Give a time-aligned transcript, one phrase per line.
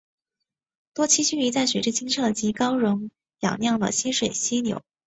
[0.95, 3.11] 多栖息于在水质清澈及高溶
[3.41, 4.81] 氧量的淡水溪流。